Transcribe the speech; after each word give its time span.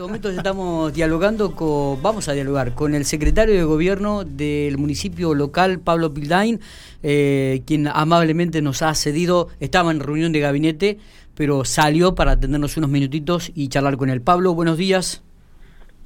estos 0.00 0.08
momentos 0.08 0.34
estamos 0.34 0.94
dialogando 0.94 1.54
con, 1.54 2.02
vamos 2.02 2.26
a 2.30 2.32
dialogar 2.32 2.74
con 2.74 2.94
el 2.94 3.04
secretario 3.04 3.54
de 3.54 3.64
gobierno 3.64 4.24
del 4.24 4.78
municipio 4.78 5.34
local, 5.34 5.78
Pablo 5.78 6.14
Pildain, 6.14 6.58
eh, 7.02 7.60
quien 7.66 7.86
amablemente 7.86 8.62
nos 8.62 8.80
ha 8.80 8.94
cedido, 8.94 9.48
estaba 9.60 9.90
en 9.90 10.00
reunión 10.00 10.32
de 10.32 10.40
gabinete, 10.40 10.96
pero 11.36 11.66
salió 11.66 12.14
para 12.14 12.30
atendernos 12.30 12.78
unos 12.78 12.88
minutitos 12.88 13.52
y 13.54 13.68
charlar 13.68 13.98
con 13.98 14.08
él. 14.08 14.22
Pablo, 14.22 14.54
buenos 14.54 14.78
días. 14.78 15.22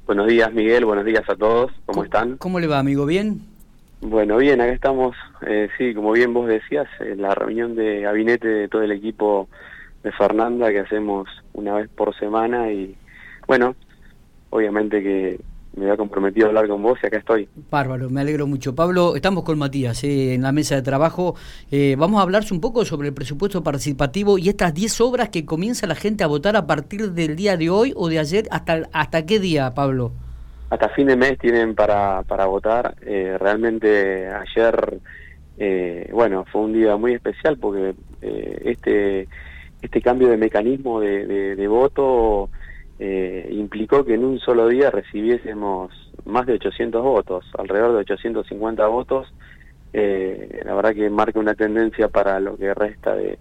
Buenos 0.05 0.27
días, 0.27 0.51
Miguel, 0.51 0.83
buenos 0.83 1.05
días 1.05 1.23
a 1.29 1.35
todos, 1.37 1.71
¿cómo, 1.85 2.03
están? 2.03 2.35
¿Cómo 2.35 2.59
le 2.59 2.67
va, 2.67 2.79
amigo? 2.79 3.05
¿Bien? 3.05 3.39
Bueno, 4.01 4.35
bien, 4.35 4.59
acá 4.59 4.73
estamos, 4.73 5.15
eh, 5.47 5.69
sí, 5.77 5.93
como 5.93 6.11
bien 6.11 6.33
vos 6.33 6.49
decías, 6.49 6.87
en 6.99 7.21
la 7.21 7.33
reunión 7.33 7.75
de 7.75 8.01
gabinete 8.01 8.45
de 8.45 8.67
todo 8.67 8.81
el 8.81 8.91
equipo 8.91 9.47
de 10.03 10.11
Fernanda 10.11 10.69
que 10.69 10.81
hacemos 10.81 11.29
una 11.53 11.75
vez 11.75 11.87
por 11.87 12.13
semana 12.19 12.69
y 12.73 12.97
bueno, 13.47 13.75
obviamente 14.55 15.03
que 15.03 15.39
me 15.75 15.85
había 15.85 15.97
comprometido 15.97 16.45
a 16.45 16.49
hablar 16.49 16.67
con 16.67 16.81
vos 16.81 16.97
y 17.03 17.07
acá 17.07 17.17
estoy. 17.17 17.49
Bárbaro, 17.69 18.09
me 18.09 18.21
alegro 18.21 18.47
mucho. 18.47 18.73
Pablo, 18.73 19.15
estamos 19.15 19.43
con 19.43 19.59
Matías 19.59 20.03
eh, 20.03 20.33
en 20.33 20.41
la 20.41 20.53
mesa 20.53 20.75
de 20.75 20.81
trabajo. 20.81 21.35
Eh, 21.69 21.95
vamos 21.97 22.19
a 22.19 22.23
hablar 22.23 22.43
un 22.51 22.61
poco 22.61 22.85
sobre 22.85 23.09
el 23.09 23.13
presupuesto 23.13 23.61
participativo 23.61 24.37
y 24.37 24.47
estas 24.47 24.73
10 24.73 25.01
obras 25.01 25.29
que 25.29 25.45
comienza 25.45 25.85
la 25.85 25.95
gente 25.95 26.23
a 26.23 26.27
votar 26.27 26.55
a 26.55 26.65
partir 26.65 27.11
del 27.11 27.35
día 27.35 27.57
de 27.57 27.69
hoy 27.69 27.93
o 27.95 28.07
de 28.07 28.19
ayer. 28.19 28.45
¿Hasta, 28.51 28.83
hasta 28.93 29.25
qué 29.25 29.39
día, 29.39 29.73
Pablo? 29.73 30.13
Hasta 30.69 30.89
fin 30.89 31.07
de 31.07 31.17
mes 31.17 31.37
tienen 31.37 31.75
para, 31.75 32.23
para 32.23 32.45
votar. 32.45 32.95
Eh, 33.01 33.37
realmente 33.37 34.29
ayer, 34.29 34.99
bueno, 36.13 36.45
fue 36.51 36.61
un 36.61 36.73
día 36.73 36.95
muy 36.95 37.13
especial 37.13 37.57
porque 37.57 37.95
este, 38.21 39.27
este 39.81 40.01
cambio 40.01 40.29
de 40.29 40.37
mecanismo 40.37 41.01
de, 41.01 41.55
de 41.55 41.67
voto 41.67 42.49
eh, 42.99 43.47
implicó 43.51 44.05
que 44.05 44.13
en 44.13 44.23
un 44.23 44.39
solo 44.39 44.67
día 44.67 44.89
recibiésemos 44.91 45.91
más 46.25 46.45
de 46.45 46.53
800 46.53 47.03
votos, 47.03 47.45
alrededor 47.57 47.93
de 47.93 47.99
850 47.99 48.87
votos. 48.87 49.33
Eh, 49.93 50.61
la 50.65 50.75
verdad 50.75 50.93
que 50.93 51.09
marca 51.09 51.39
una 51.39 51.55
tendencia 51.55 52.09
para 52.09 52.39
lo 52.39 52.57
que 52.57 52.73
resta 52.73 53.15
de, 53.15 53.37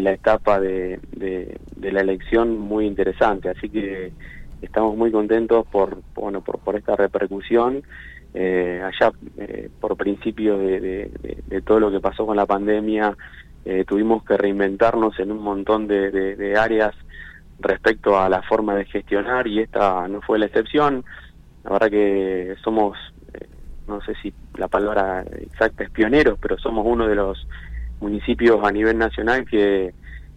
la 0.00 0.12
etapa 0.12 0.60
de, 0.60 0.98
de, 1.12 1.92
la 1.92 2.00
elección 2.00 2.58
muy 2.58 2.86
interesante. 2.86 3.48
Así 3.48 3.68
que 3.68 4.12
estamos 4.62 4.96
muy 4.96 5.10
contentos 5.10 5.66
por, 5.66 5.98
bueno, 6.14 6.42
por, 6.42 6.58
por 6.58 6.76
esta 6.76 6.96
repercusión. 6.96 7.82
Eh, 8.32 8.80
allá, 8.84 9.12
eh, 9.38 9.68
por 9.80 9.96
principio 9.96 10.56
de, 10.56 11.10
de, 11.48 11.60
todo 11.62 11.80
lo 11.80 11.90
que 11.90 11.98
pasó 11.98 12.24
con 12.24 12.36
la 12.36 12.46
pandemia, 12.46 13.16
eh, 13.64 13.84
tuvimos 13.86 14.24
que 14.24 14.36
reinventarnos 14.36 15.18
en 15.18 15.32
un 15.32 15.42
montón 15.42 15.88
de, 15.88 16.54
áreas 16.56 16.94
respecto 17.60 18.18
a 18.18 18.28
la 18.28 18.42
forma 18.42 18.74
de 18.74 18.84
gestionar 18.86 19.46
y 19.46 19.60
esta 19.60 20.06
no 20.08 20.20
fue 20.22 20.38
la 20.38 20.46
excepción. 20.46 21.04
La 21.64 21.72
verdad 21.72 21.90
que 21.90 22.54
somos, 22.62 22.96
eh, 23.34 23.46
no 23.86 24.00
sé 24.02 24.14
si 24.22 24.32
la 24.56 24.68
palabra 24.68 25.22
exacta 25.22 25.84
es 25.84 25.90
pioneros, 25.90 26.38
pero 26.40 26.58
somos 26.58 26.86
uno 26.86 27.06
de 27.06 27.14
los 27.14 27.46
municipios 28.00 28.60
a 28.64 28.72
nivel 28.72 28.96
nacional 28.98 29.44
que, 29.44 29.92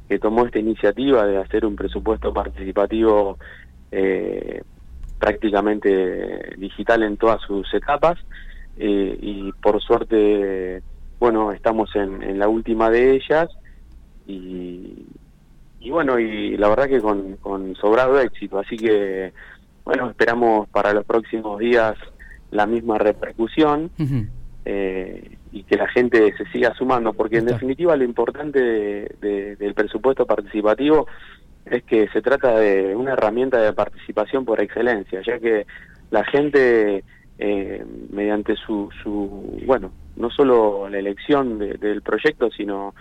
que 0.07 0.19
tomó 0.19 0.45
esta 0.45 0.59
iniciativa 0.59 1.25
de 1.25 1.37
hacer 1.37 1.65
un 1.65 1.75
presupuesto 1.75 2.33
participativo 2.33 3.37
eh, 3.91 4.61
prácticamente 5.19 6.55
digital 6.57 7.03
en 7.03 7.15
todas 7.15 7.41
sus 7.41 7.73
etapas 7.73 8.17
eh, 8.77 9.17
y 9.21 9.51
por 9.53 9.81
suerte, 9.81 10.81
bueno, 11.19 11.51
estamos 11.51 11.95
en, 11.95 12.21
en 12.23 12.39
la 12.39 12.49
última 12.49 12.89
de 12.89 13.15
ellas 13.15 13.49
y, 14.27 15.05
y 15.83 15.91
bueno, 15.91 16.17
y 16.17 16.55
la 16.55 16.69
verdad 16.69 16.87
que 16.87 17.01
con, 17.01 17.35
con 17.37 17.75
sobrado 17.75 18.19
éxito, 18.19 18.57
así 18.57 18.77
que 18.77 19.33
bueno, 19.83 20.09
esperamos 20.09 20.69
para 20.69 20.93
los 20.93 21.03
próximos 21.03 21.59
días 21.59 21.95
la 22.51 22.65
misma 22.65 22.97
repercusión 22.97 23.91
eh, 24.63 25.37
y 25.51 25.63
que 25.63 25.75
la 25.75 25.89
gente 25.89 26.33
se 26.37 26.45
siga 26.53 26.73
sumando, 26.75 27.11
porque 27.11 27.39
en 27.39 27.45
definitiva 27.47 27.97
lo 27.97 28.05
importante 28.05 28.59
del 29.19 29.73
presupuesto 29.73 30.25
participativo 30.25 31.05
es 31.65 31.83
que 31.83 32.07
se 32.09 32.21
trata 32.21 32.57
de 32.57 32.95
una 32.95 33.13
herramienta 33.13 33.59
de 33.59 33.73
participación 33.73 34.45
por 34.45 34.61
excelencia, 34.61 35.21
ya 35.25 35.37
que 35.39 35.65
la 36.11 36.23
gente 36.23 37.03
eh, 37.39 37.85
mediante 38.09 38.55
su, 38.55 38.89
su, 39.03 39.61
bueno, 39.65 39.91
no 40.15 40.29
solo 40.29 40.87
la 40.87 40.99
elección 40.99 41.59
del 41.59 42.01
proyecto, 42.01 42.49
sino 42.51 42.93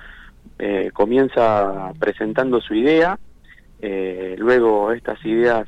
eh, 0.59 0.91
comienza 0.93 1.93
presentando 1.99 2.61
su 2.61 2.75
idea, 2.75 3.19
eh, 3.81 4.37
luego 4.39 4.93
estas 4.93 5.25
ideas 5.25 5.67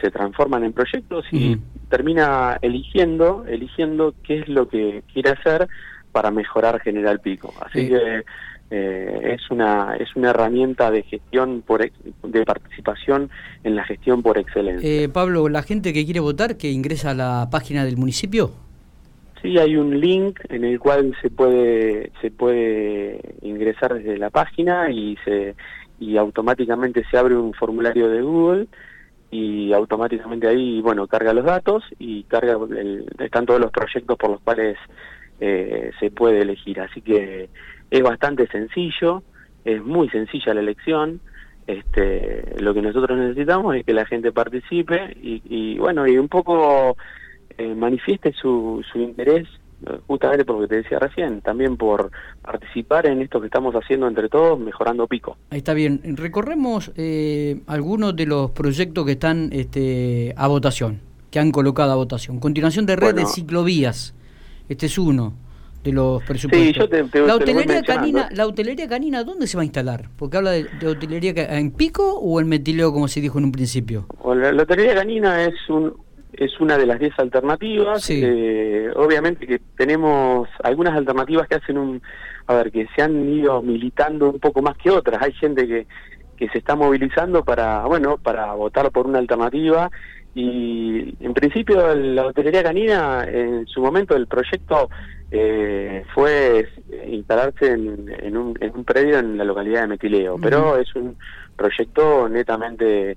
se 0.00 0.10
transforman 0.10 0.62
en 0.62 0.72
proyectos 0.72 1.24
y 1.32 1.58
termina 1.88 2.56
eligiendo, 2.62 3.44
eligiendo 3.48 4.14
qué 4.22 4.38
es 4.40 4.48
lo 4.48 4.68
que 4.68 5.02
quiere 5.12 5.30
hacer 5.30 5.68
para 6.12 6.30
mejorar 6.30 6.80
General 6.80 7.20
Pico. 7.20 7.52
Así 7.60 7.88
que 7.88 8.22
eh, 8.70 9.34
es 9.34 9.50
una 9.50 9.96
es 9.96 10.14
una 10.14 10.30
herramienta 10.30 10.90
de 10.90 11.02
gestión 11.02 11.62
por 11.66 11.80
de 11.80 12.44
participación 12.44 13.30
en 13.64 13.74
la 13.74 13.84
gestión 13.84 14.22
por 14.22 14.38
excelencia. 14.38 15.12
Pablo, 15.12 15.48
la 15.48 15.62
gente 15.62 15.92
que 15.92 16.04
quiere 16.04 16.20
votar 16.20 16.56
que 16.56 16.70
ingresa 16.70 17.10
a 17.10 17.14
la 17.14 17.48
página 17.50 17.84
del 17.84 17.96
municipio. 17.96 18.52
Sí, 19.42 19.56
hay 19.58 19.76
un 19.76 20.00
link 20.00 20.40
en 20.48 20.64
el 20.64 20.80
cual 20.80 21.16
se 21.22 21.30
puede 21.30 22.10
se 22.20 22.30
puede 22.30 23.20
ingresar 23.42 23.94
desde 23.94 24.18
la 24.18 24.30
página 24.30 24.90
y 24.90 25.16
se 25.24 25.54
y 26.00 26.16
automáticamente 26.16 27.04
se 27.10 27.18
abre 27.18 27.36
un 27.36 27.54
formulario 27.54 28.08
de 28.08 28.22
Google 28.22 28.66
y 29.30 29.72
automáticamente 29.72 30.48
ahí 30.48 30.80
bueno 30.80 31.06
carga 31.06 31.32
los 31.32 31.44
datos 31.44 31.84
y 31.98 32.24
carga 32.24 32.56
están 33.18 33.46
todos 33.46 33.60
los 33.60 33.70
proyectos 33.70 34.16
por 34.18 34.30
los 34.30 34.40
cuales 34.40 34.76
eh, 35.40 35.92
se 36.00 36.10
puede 36.10 36.40
elegir. 36.40 36.80
Así 36.80 37.00
que 37.00 37.48
es 37.90 38.02
bastante 38.02 38.48
sencillo 38.48 39.22
es 39.64 39.84
muy 39.84 40.08
sencilla 40.08 40.54
la 40.54 40.60
elección. 40.60 41.20
Este 41.66 42.56
lo 42.60 42.72
que 42.72 42.82
nosotros 42.82 43.18
necesitamos 43.18 43.76
es 43.76 43.84
que 43.84 43.92
la 43.92 44.06
gente 44.06 44.32
participe 44.32 45.16
y, 45.22 45.42
y 45.44 45.78
bueno 45.78 46.06
y 46.06 46.16
un 46.16 46.28
poco 46.28 46.96
eh, 47.58 47.74
manifieste 47.74 48.32
su, 48.32 48.84
su 48.90 48.98
interés, 49.00 49.46
eh, 49.86 49.98
justamente 50.06 50.44
por 50.44 50.56
lo 50.56 50.62
que 50.62 50.68
te 50.68 50.76
decía 50.82 50.98
recién, 50.98 51.40
también 51.40 51.76
por 51.76 52.10
participar 52.40 53.06
en 53.06 53.20
esto 53.20 53.40
que 53.40 53.46
estamos 53.46 53.74
haciendo 53.74 54.06
entre 54.06 54.28
todos, 54.28 54.58
mejorando 54.58 55.06
Pico. 55.06 55.36
Ahí 55.50 55.58
está 55.58 55.74
bien. 55.74 56.00
Recorremos 56.16 56.92
eh, 56.96 57.60
algunos 57.66 58.14
de 58.14 58.26
los 58.26 58.52
proyectos 58.52 59.04
que 59.04 59.12
están 59.12 59.50
este, 59.52 60.34
a 60.36 60.46
votación, 60.46 61.00
que 61.30 61.40
han 61.40 61.50
colocado 61.50 61.92
a 61.92 61.96
votación. 61.96 62.38
Continuación 62.38 62.86
de 62.86 62.94
red 62.96 63.14
de 63.14 63.26
ciclovías. 63.26 64.14
Este 64.68 64.86
es 64.86 64.96
uno 64.96 65.34
de 65.82 65.92
los 65.92 66.22
presupuestos. 66.22 66.88
la, 67.14 67.34
hotelería 67.34 67.82
canina, 67.82 68.28
¿La 68.32 68.46
hotelería 68.46 68.88
canina 68.88 69.24
dónde 69.24 69.46
se 69.46 69.56
va 69.56 69.62
a 69.62 69.64
instalar? 69.64 70.08
Porque 70.16 70.36
habla 70.36 70.52
de, 70.52 70.66
hotelería 70.86 71.32
en 71.56 71.70
Pico 71.72 72.18
o 72.18 72.40
en 72.40 72.48
Metileo, 72.48 72.92
como 72.92 73.08
se 73.08 73.20
dijo 73.20 73.38
en 73.38 73.46
un 73.46 73.52
principio. 73.52 74.06
la 74.24 74.62
hotelería 74.62 74.94
canina 74.94 75.44
es 75.44 75.54
un, 75.68 75.94
es 76.38 76.58
una 76.60 76.78
de 76.78 76.86
las 76.86 76.98
10 76.98 77.18
alternativas. 77.18 78.08
Eh, 78.10 78.90
obviamente 78.94 79.46
que 79.46 79.60
tenemos 79.76 80.48
algunas 80.62 80.96
alternativas 80.96 81.48
que 81.48 81.56
hacen 81.56 81.78
un, 81.78 82.02
a 82.46 82.54
ver, 82.54 82.70
que 82.70 82.86
se 82.94 83.02
han 83.02 83.28
ido 83.28 83.60
militando 83.60 84.30
un 84.30 84.38
poco 84.38 84.62
más 84.62 84.76
que 84.76 84.90
otras. 84.90 85.20
Hay 85.20 85.32
gente 85.32 85.66
que, 85.66 85.86
que 86.36 86.48
se 86.48 86.58
está 86.58 86.76
movilizando 86.76 87.44
para, 87.44 87.84
bueno, 87.86 88.18
para 88.18 88.52
votar 88.54 88.90
por 88.92 89.06
una 89.06 89.18
alternativa 89.18 89.90
y 90.34 91.16
en 91.20 91.34
principio 91.34 91.94
la 91.94 92.26
hotelería 92.26 92.62
canina 92.62 93.24
en 93.24 93.66
su 93.66 93.80
momento 93.80 94.14
el 94.14 94.28
proyecto 94.28 94.88
eh, 95.32 96.04
fue 96.14 96.68
instalarse 97.08 97.72
en, 97.72 98.08
en, 98.20 98.36
un, 98.36 98.56
en 98.60 98.76
un 98.76 98.84
predio 98.84 99.18
en 99.18 99.36
la 99.36 99.44
localidad 99.44 99.82
de 99.82 99.88
Metileo, 99.88 100.38
pero 100.40 100.78
es 100.78 100.94
un 100.94 101.16
proyecto 101.56 102.28
netamente 102.28 103.16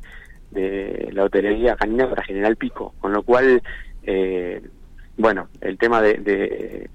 de 0.52 1.10
la 1.14 1.24
hotelería 1.24 1.76
canina 1.76 2.10
para 2.10 2.24
General 2.24 2.56
Pico, 2.56 2.94
con 3.00 3.14
lo 3.14 3.24
cual, 3.24 3.62
eh, 4.04 4.62
bueno, 5.18 5.48
el 5.62 5.78
tema 5.78 6.02
de, 6.02 6.90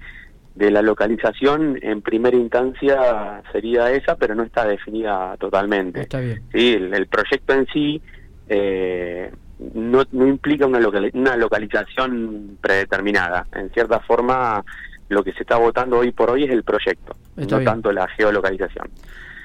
de, 0.55 0.71
la 0.71 0.81
localización 0.81 1.79
en 1.81 2.01
primera 2.01 2.35
instancia 2.35 3.41
sería 3.51 3.91
esa, 3.91 4.15
pero 4.15 4.35
no 4.35 4.43
está 4.43 4.65
definida 4.67 5.35
totalmente. 5.37 6.01
Está 6.01 6.19
bien. 6.19 6.43
Sí, 6.51 6.73
el, 6.73 7.07
proyecto 7.07 7.53
en 7.53 7.67
sí 7.67 8.01
eh, 8.49 9.31
no, 9.73 10.03
no 10.11 10.27
implica 10.27 10.65
una, 10.65 10.79
una 11.13 11.37
localización 11.37 12.57
predeterminada. 12.61 13.47
En 13.53 13.69
cierta 13.71 13.99
forma, 14.01 14.63
lo 15.09 15.23
que 15.23 15.33
se 15.33 15.41
está 15.41 15.57
votando 15.57 15.99
hoy 15.99 16.11
por 16.11 16.29
hoy 16.29 16.43
es 16.43 16.51
el 16.51 16.63
proyecto, 16.63 17.15
no 17.35 17.61
tanto 17.61 17.91
la 17.91 18.07
geolocalización. 18.09 18.89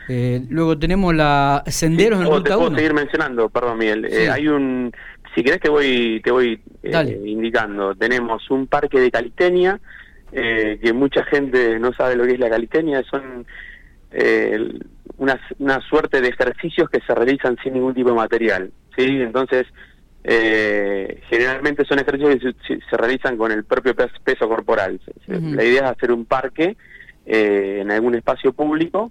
Eh, 0.08 0.42
luego 0.48 0.78
tenemos 0.78 1.14
la 1.14 1.62
senderos 1.66 2.20
en 2.20 2.26
ruta 2.26 2.50
te 2.50 2.56
puedo 2.56 2.74
seguir 2.74 2.94
mencionando, 2.94 3.48
perdón 3.48 3.78
Miguel. 3.78 4.04
Eh, 4.06 4.28
hay 4.30 4.48
un, 4.48 4.92
si 5.34 5.42
querés 5.42 5.60
te 5.60 5.70
voy, 5.70 6.20
te 6.24 6.30
voy 6.30 6.60
eh, 6.82 7.22
indicando. 7.24 7.94
Tenemos 7.94 8.50
un 8.50 8.66
parque 8.66 9.00
de 9.00 9.10
calistenia 9.10 9.80
que 10.32 10.92
mucha 10.94 11.24
gente 11.24 11.78
no 11.78 11.92
sabe 11.92 12.16
lo 12.16 12.24
que 12.24 12.32
es 12.32 12.40
la 12.40 12.48
calistenia. 12.48 13.02
Son 13.04 13.46
una, 15.18 15.40
una 15.58 15.80
suerte 15.80 16.20
de 16.20 16.28
ejercicios 16.28 16.88
que 16.88 17.00
se 17.06 17.14
realizan 17.14 17.56
sin 17.62 17.74
ningún 17.74 17.94
tipo 17.94 18.08
de 18.10 18.16
material. 18.16 18.72
sí 18.96 19.20
Entonces 19.20 19.66
eh, 20.24 21.20
generalmente 21.28 21.84
son 21.84 21.98
ejercicios 21.98 22.54
que 22.66 22.78
se, 22.88 22.96
realizan 22.96 23.36
con 23.36 23.50
el 23.50 23.64
propio 23.64 23.94
peso 23.94 24.48
corporal. 24.48 25.00
La 25.26 25.64
idea 25.64 25.84
es 25.84 25.90
hacer 25.90 26.12
un 26.12 26.26
parque 26.26 26.76
eh, 27.26 27.78
en 27.80 27.90
algún 27.90 28.14
espacio 28.14 28.52
público. 28.52 29.10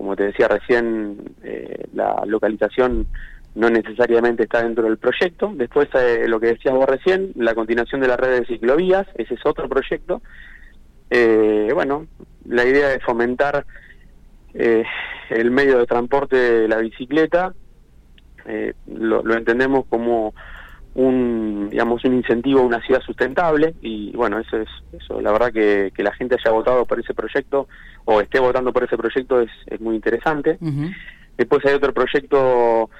Como 0.00 0.16
te 0.16 0.24
decía 0.24 0.48
recién, 0.48 1.34
eh, 1.42 1.84
la 1.92 2.22
localización 2.24 3.06
no 3.54 3.68
necesariamente 3.68 4.44
está 4.44 4.62
dentro 4.62 4.84
del 4.84 4.96
proyecto. 4.96 5.52
Después, 5.54 5.90
lo 6.26 6.40
que 6.40 6.46
decías 6.46 6.74
vos 6.74 6.88
recién, 6.88 7.32
la 7.34 7.54
continuación 7.54 8.00
de 8.00 8.08
la 8.08 8.16
red 8.16 8.40
de 8.40 8.46
ciclovías, 8.46 9.06
ese 9.16 9.34
es 9.34 9.44
otro 9.44 9.68
proyecto. 9.68 10.22
bueno, 11.74 12.06
la 12.46 12.64
idea 12.64 12.94
es 12.94 13.02
fomentar 13.02 13.66
el 14.54 15.50
medio 15.50 15.78
de 15.78 15.86
transporte 15.86 16.36
de 16.36 16.68
la 16.68 16.78
bicicleta 16.78 17.52
eh, 18.46 18.72
lo, 18.86 19.36
entendemos 19.36 19.84
como 19.88 20.34
un 20.94 21.68
digamos 21.70 22.04
un 22.04 22.14
incentivo 22.14 22.60
a 22.60 22.64
una 22.64 22.80
ciudad 22.84 23.00
sustentable 23.02 23.74
y 23.80 24.10
bueno 24.16 24.40
eso 24.40 24.56
es 24.56 24.68
eso 24.92 25.20
la 25.20 25.30
verdad 25.30 25.52
que, 25.52 25.92
que 25.94 26.02
la 26.02 26.12
gente 26.12 26.36
haya 26.38 26.50
votado 26.50 26.84
por 26.84 26.98
ese 26.98 27.14
proyecto 27.14 27.68
o 28.04 28.20
esté 28.20 28.40
votando 28.40 28.72
por 28.72 28.84
ese 28.84 28.96
proyecto 28.96 29.40
es, 29.40 29.50
es 29.66 29.80
muy 29.80 29.94
interesante. 29.94 30.58
Después 31.36 31.64
hay 31.64 31.74
otro 31.74 31.94
proyecto 31.94 32.90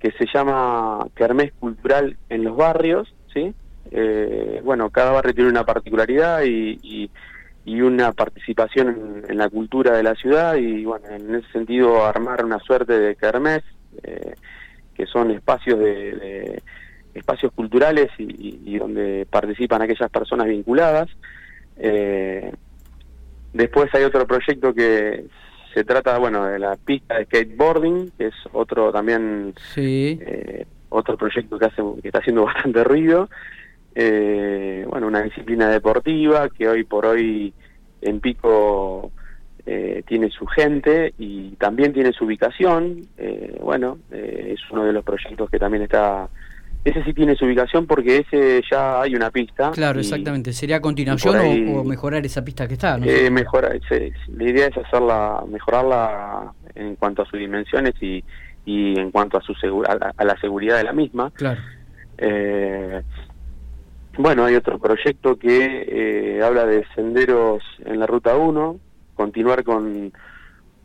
que 0.00 0.10
se 0.12 0.26
llama 0.32 1.06
Kermés 1.14 1.52
Cultural 1.58 2.16
en 2.28 2.44
los 2.44 2.56
barrios 2.56 3.14
sí 3.32 3.54
eh, 3.92 4.60
bueno 4.64 4.90
cada 4.90 5.12
barrio 5.12 5.34
tiene 5.34 5.50
una 5.50 5.64
particularidad 5.64 6.42
y, 6.44 6.78
y, 6.82 7.10
una 7.80 8.12
participación 8.12 9.24
en, 9.28 9.38
la 9.38 9.48
cultura 9.48 9.96
de 9.96 10.02
la 10.02 10.14
ciudad 10.14 10.54
y 10.56 10.84
bueno 10.84 11.08
en 11.08 11.34
ese 11.34 11.50
sentido 11.52 12.04
armar 12.04 12.44
una 12.44 12.58
suerte 12.58 12.98
de 12.98 13.16
kermés 13.16 13.62
eh, 14.02 14.34
que 14.94 15.06
son 15.06 15.30
espacios 15.30 15.78
de, 15.78 16.62
espacios 17.16 17.52
culturales 17.52 18.10
y, 18.18 18.78
donde 18.78 19.26
participan 19.28 19.82
aquellas 19.82 20.10
personas 20.10 20.46
vinculadas. 20.46 21.08
Eh, 21.78 22.52
después 23.52 23.94
hay 23.94 24.04
otro 24.04 24.26
proyecto 24.26 24.74
que 24.74 25.24
se 25.74 25.84
trata, 25.84 26.18
bueno, 26.18 26.46
de 26.46 26.58
la 26.58 26.76
pista 26.76 27.18
de 27.18 27.24
skateboarding, 27.26 28.12
que 28.16 28.26
es 28.28 28.34
otro 28.52 28.92
también 28.92 29.54
eh, 29.76 30.66
otro 30.88 31.16
proyecto 31.16 31.58
que 31.58 31.66
hace 31.66 31.82
que 32.00 32.08
está 32.08 32.20
haciendo 32.20 32.44
bastante 32.46 32.84
ruido. 32.84 33.28
Eh, 33.94 34.84
bueno, 34.88 35.06
una 35.06 35.22
disciplina 35.22 35.68
deportiva 35.68 36.48
que 36.50 36.68
hoy 36.68 36.84
por 36.84 37.06
hoy 37.06 37.52
en 38.02 38.20
Pico 38.20 39.10
eh, 39.68 40.04
tiene 40.06 40.30
su 40.30 40.46
gente 40.46 41.12
y 41.18 41.50
también 41.56 41.92
tiene 41.92 42.12
su 42.12 42.24
ubicación. 42.24 43.02
Eh, 43.18 43.58
bueno, 43.60 43.98
eh, 44.12 44.54
es 44.54 44.60
uno 44.70 44.84
de 44.84 44.92
los 44.92 45.04
proyectos 45.04 45.50
que 45.50 45.58
también 45.58 45.82
está... 45.82 46.28
Ese 46.86 47.02
sí 47.02 47.12
tiene 47.14 47.34
su 47.34 47.46
ubicación 47.46 47.84
porque 47.84 48.18
ese 48.18 48.62
ya 48.70 49.02
hay 49.02 49.16
una 49.16 49.30
pista. 49.30 49.72
Claro, 49.72 49.98
exactamente. 49.98 50.52
¿Sería 50.52 50.80
continuación 50.80 51.36
o, 51.74 51.82
mejorar 51.82 52.24
esa 52.24 52.44
pista 52.44 52.68
que 52.68 52.74
está? 52.74 52.96
¿no? 52.96 53.06
mejorar, 53.32 53.76
la 54.28 54.44
idea 54.44 54.68
es 54.68 54.76
hacerla, 54.76 55.42
mejorarla 55.48 56.52
en 56.76 56.94
cuanto 56.94 57.22
a 57.22 57.26
sus 57.26 57.40
dimensiones 57.40 57.94
y, 58.00 58.22
y 58.64 58.96
en 59.00 59.10
cuanto 59.10 59.36
a, 59.36 59.42
su 59.42 59.52
a, 59.84 60.24
la, 60.24 60.36
seguridad 60.40 60.76
de 60.76 60.84
la 60.84 60.92
misma. 60.92 61.32
Claro. 61.32 61.60
bueno, 64.18 64.44
hay 64.44 64.54
otro 64.54 64.78
proyecto 64.78 65.36
que 65.36 66.40
habla 66.40 66.66
de 66.66 66.86
senderos 66.94 67.64
en 67.84 67.98
la 67.98 68.06
Ruta 68.06 68.36
1, 68.36 68.78
continuar 69.16 69.64
con, 69.64 70.12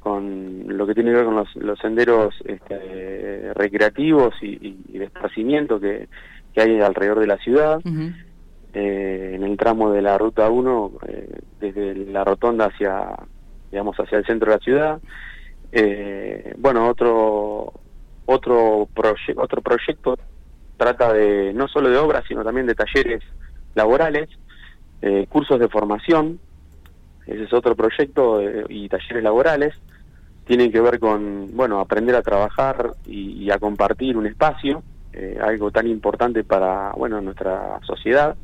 con 0.01 0.63
lo 0.65 0.87
que 0.87 0.95
tiene 0.95 1.11
que 1.11 1.17
ver 1.17 1.25
con 1.25 1.35
los, 1.35 1.79
senderos 1.79 2.33
este, 2.45 3.53
recreativos 3.53 4.33
y, 4.41 4.97
de 4.97 5.05
esparcimiento 5.05 5.79
que, 5.79 6.09
hay 6.57 6.81
alrededor 6.81 7.19
de 7.19 7.27
la 7.27 7.37
ciudad. 7.37 7.79
Eh, 8.73 9.33
en 9.35 9.43
el 9.43 9.57
tramo 9.57 9.91
de 9.91 10.01
la 10.01 10.17
ruta 10.17 10.49
1, 10.49 10.91
eh, 11.07 11.39
desde 11.59 11.93
la 12.05 12.23
rotonda 12.23 12.65
hacia, 12.65 13.15
digamos, 13.69 13.95
hacia 13.97 14.17
el 14.17 14.25
centro 14.25 14.49
de 14.49 14.57
la 14.57 14.63
ciudad. 14.63 15.01
Eh, 15.71 16.53
bueno, 16.57 16.87
otro 16.89 17.73
otro 18.25 18.87
otro 19.35 19.61
proyecto 19.61 20.17
trata 20.77 21.13
de 21.13 21.53
no 21.53 21.67
solo 21.67 21.89
de 21.89 21.97
obras, 21.97 22.23
sino 22.27 22.43
también 22.43 22.65
de 22.65 22.75
talleres 22.75 23.23
laborales, 23.75 24.29
cursos 25.29 25.59
de 25.59 25.67
formación 25.67 26.39
ese 27.33 27.43
es 27.43 27.53
otro 27.53 27.75
proyecto 27.75 28.41
eh, 28.41 28.65
y 28.69 28.89
talleres 28.89 29.23
laborales. 29.23 29.73
Tienen 30.45 30.71
que 30.71 30.81
ver 30.81 30.99
con, 30.99 31.55
bueno, 31.55 31.79
aprender 31.79 32.15
a 32.15 32.21
trabajar 32.21 32.93
y, 33.05 33.49
a 33.51 33.59
compartir 33.59 34.17
un 34.17 34.25
espacio, 34.25 34.83
eh, 35.13 35.37
algo 35.41 35.71
tan 35.71 35.87
importante 35.87 36.43
para, 36.43 36.91
bueno, 36.91 37.21
nuestra 37.21 37.79
sociedad. 37.85 38.35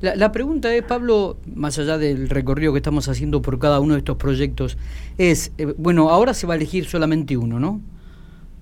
La, 0.00 0.32
pregunta 0.32 0.74
es, 0.74 0.82
Pablo, 0.82 1.38
más 1.54 1.78
allá 1.78 1.96
del 1.96 2.28
recorrido 2.28 2.72
que 2.72 2.78
estamos 2.78 3.08
haciendo 3.08 3.40
por 3.40 3.58
cada 3.58 3.80
uno 3.80 3.94
de 3.94 4.00
estos 4.00 4.16
proyectos, 4.16 4.76
es, 5.16 5.52
eh, 5.56 5.72
bueno, 5.78 6.10
ahora 6.10 6.34
se 6.34 6.46
va 6.46 6.54
a 6.54 6.56
elegir 6.56 6.84
solamente 6.84 7.36
uno, 7.36 7.58
¿no? 7.58 7.80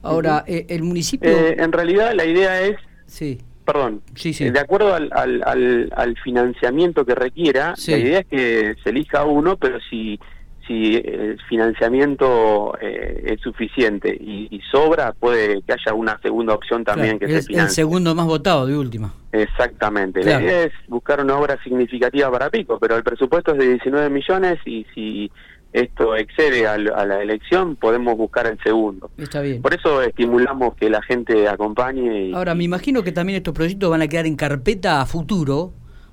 Ahora, 0.03 0.45
el 0.47 0.83
municipio... 0.83 1.31
en 1.31 1.73
realidad 1.73 2.13
la 2.15 2.25
idea 2.25 2.61
es 2.61 2.77
sí 3.07 3.39
perdón, 3.65 4.03
sí, 4.15 4.33
sí. 4.33 4.51
de 4.51 4.61
acuerdo 4.61 4.95
al, 4.95 5.11
al, 5.13 5.93
al, 5.95 6.17
financiamiento 6.19 7.05
que 7.05 7.15
requiera, 7.15 7.75
la 7.87 7.99
idea 7.99 8.21
es 8.21 8.27
que 8.27 8.75
se 8.83 8.91
elija 8.91 9.25
uno, 9.25 9.57
pero 9.57 9.79
si, 9.89 10.19
si 10.67 10.97
el 10.97 11.39
financiamiento 11.49 12.77
eh, 12.81 13.35
es 13.35 13.41
suficiente 13.41 14.11
y, 14.11 14.61
sobra, 14.71 15.13
puede 15.13 15.63
que 15.63 15.73
haya 15.73 15.93
una 15.95 16.19
segunda 16.21 16.55
opción 16.55 16.85
también 16.85 17.19
que 17.19 17.27
se 17.27 17.43
financie. 17.43 17.63
El 17.63 17.71
segundo 17.71 18.15
más 18.15 18.27
votado, 18.27 18.67
de 18.67 18.77
última. 18.77 19.13
Exactamente. 19.33 20.23
La 20.25 20.41
idea 20.41 20.65
es 20.65 20.73
buscar 20.89 21.21
una 21.21 21.37
obra 21.37 21.63
significativa 21.63 22.31
para 22.31 22.51
Pico, 22.51 22.79
pero 22.79 22.97
el 22.97 23.03
presupuesto 23.03 23.53
es 23.53 23.59
de 23.59 23.69
19 23.69 24.11
millones 24.11 24.59
y 24.65 24.87
si 24.95 25.31
esto 25.73 26.15
excede 26.17 26.67
a, 26.67 26.77
la 26.77 27.23
elección, 27.23 27.77
podemos 27.77 28.17
buscar 28.17 28.47
el 28.47 28.59
segundo. 28.63 29.11
Está 29.17 29.41
bien. 29.41 29.63
Por 29.63 29.73
eso 29.75 30.03
estimulamos 30.03 30.75
que 30.75 30.91
la 30.91 31.03
gente 31.03 31.49
acompañe. 31.49 32.33
Ahora, 32.35 32.55
me 32.55 32.65
imagino 32.65 33.03
que 33.03 33.13
también 33.13 33.39
estos 33.39 33.55
proyectos 33.55 33.91
van 33.91 34.03
a 34.03 34.09
quedar 34.09 34.27
en 34.27 34.37
carpeta 34.37 35.01
a 35.01 35.07
futuro, 35.07 35.73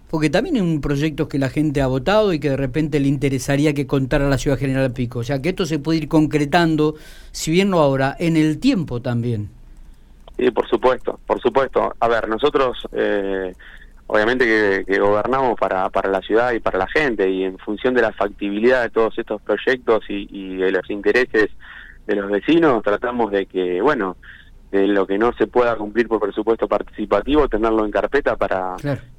porque 0.10 0.30
también 0.30 0.56
hay 0.56 0.62
un 0.62 0.80
proyecto 0.80 1.28
que 1.28 1.38
la 1.40 1.50
gente 1.50 1.82
ha 1.82 1.88
votado 1.88 2.32
y 2.32 2.40
que 2.40 2.52
de 2.52 2.58
repente 2.58 3.00
le 3.00 3.10
interesaría 3.10 3.74
que 3.74 3.86
contara 3.86 4.30
la 4.30 4.38
Ciudad 4.38 4.58
General 4.58 4.94
Pico. 4.94 5.20
O 5.20 5.24
sea, 5.24 5.42
que 5.42 5.50
esto 5.50 5.66
se 5.66 5.78
puede 5.78 6.00
ir 6.00 6.08
concretando, 6.08 6.96
si 7.32 7.52
bien 7.52 7.70
no 7.70 7.80
ahora, 7.80 8.16
en 8.18 8.38
el 8.38 8.60
tiempo 8.60 9.02
también. 9.02 9.50
Sí, 10.38 10.50
por 10.52 10.70
supuesto, 10.70 11.20
por 11.28 11.42
supuesto. 11.42 11.94
A 12.00 12.08
ver, 12.08 12.30
nosotros... 12.30 12.78
Eh, 12.94 13.54
obviamente 14.12 14.84
que, 14.88 15.00
gobernamos 15.00 15.58
para, 15.60 15.90
para 15.90 16.10
la 16.10 16.20
ciudad 16.22 16.52
y 16.54 16.60
para 16.60 16.80
la 16.80 16.88
gente 16.88 17.30
y 17.30 17.44
en 17.44 17.60
función 17.60 17.94
de 17.94 18.02
la 18.02 18.12
factibilidad 18.12 18.82
de 18.82 18.90
todos 18.90 19.16
estos 19.20 19.40
proyectos 19.40 20.04
y, 20.10 20.58
de 20.58 20.72
los 20.72 20.90
intereses 20.90 21.50
de 22.08 22.16
los 22.16 22.30
vecinos 22.32 22.82
tratamos 22.82 23.32
de 23.32 23.46
que 23.46 23.82
bueno 23.82 24.18
de 24.72 24.88
lo 24.88 25.06
que 25.06 25.20
no 25.20 25.32
se 25.34 25.46
pueda 25.46 25.76
cumplir 25.76 26.08
por 26.08 26.20
presupuesto 26.20 26.68
participativo 26.68 27.48
tenerlo 27.48 27.86
en 27.86 27.92
carpeta 27.92 28.36
para 28.36 28.76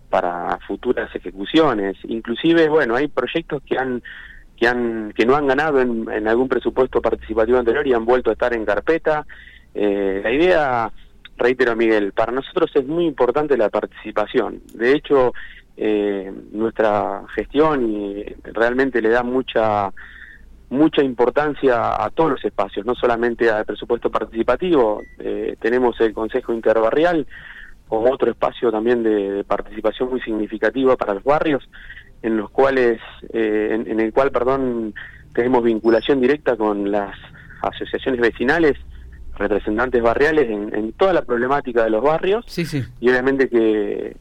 para 0.09 0.59
futuras 0.67 1.15
ejecuciones. 1.15 1.97
Inclusive 2.09 2.69
bueno 2.69 2.97
hay 2.97 3.07
proyectos 3.07 3.63
que 3.63 3.79
han 3.79 4.03
que 4.57 4.67
han 4.67 5.13
que 5.13 5.25
no 5.25 5.37
han 5.37 5.47
ganado 5.47 5.81
en, 5.81 6.11
en 6.11 6.27
algún 6.27 6.49
presupuesto 6.49 7.01
participativo 7.01 7.59
anterior 7.59 7.87
y 7.87 7.95
han 7.95 8.05
vuelto 8.05 8.31
a 8.31 8.33
estar 8.33 8.53
en 8.55 8.65
carpeta. 8.65 9.25
Eh, 9.73 10.21
la 10.25 10.33
idea 10.33 10.93
reitero 11.41 11.75
Miguel, 11.75 12.13
para 12.13 12.33
nosotros 12.33 12.71
es 12.75 12.87
muy 12.87 13.07
importante 13.07 13.57
la 13.57 13.71
participación. 13.71 14.63
De 14.75 14.93
hecho, 14.93 15.33
eh, 15.77 16.31
nuestra 16.53 17.23
gestión 17.35 17.91
realmente 18.45 19.03
le 19.03 19.09
da 19.09 19.23
mucha 19.23 19.93
mucha 20.69 21.03
importancia 21.03 22.01
a 22.01 22.11
todos 22.11 22.31
los 22.31 22.45
espacios, 22.45 22.87
no 22.87 22.95
solamente 22.95 23.51
al 23.51 23.65
presupuesto 23.65 24.09
participativo. 24.09 25.03
Eh, 25.19 25.57
tenemos 25.61 26.01
el 26.01 26.13
Consejo 26.13 26.53
Interbarrial 26.53 27.27
como 27.89 28.13
otro 28.13 28.31
espacio 28.31 28.71
también 28.71 29.03
de, 29.03 29.43
participación 29.43 30.11
muy 30.11 30.21
significativa 30.21 30.97
para 30.97 31.15
los 31.15 31.25
barrios, 31.25 31.69
en 32.23 32.37
los 32.37 32.51
cuales, 32.51 33.01
eh, 33.33 33.83
en 33.85 33.99
el 33.99 34.13
cual, 34.13 34.31
perdón, 34.31 34.95
tenemos 35.35 35.65
vinculación 35.65 36.21
directa 36.21 36.57
con 36.57 36.93
las 36.93 37.17
asociaciones 37.63 38.21
vecinales 38.21 38.77
representantes 39.41 40.03
barriales 40.03 40.49
en, 40.49 40.93
toda 40.93 41.13
la 41.13 41.23
problemática 41.23 41.85
de 41.85 41.91
los 41.91 42.03
barrios. 42.03 42.45
Sí, 42.47 42.65
sí. 42.65 42.85
y 43.01 43.09
obviamente 43.09 43.49
que, 43.49 44.17